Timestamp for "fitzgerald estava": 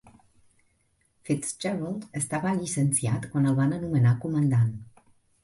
1.29-2.55